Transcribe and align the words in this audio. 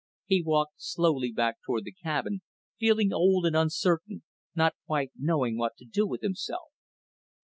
He 0.25 0.41
walked 0.41 0.81
slowly 0.81 1.31
back 1.31 1.57
toward 1.63 1.83
the 1.83 1.91
cabin, 1.91 2.41
feeling 2.79 3.13
old 3.13 3.45
and 3.45 3.55
uncertain, 3.55 4.23
not 4.55 4.73
quite 4.87 5.11
knowing 5.15 5.59
what 5.59 5.75
to 5.77 5.85
do 5.85 6.07
with 6.07 6.21
himself. 6.21 6.69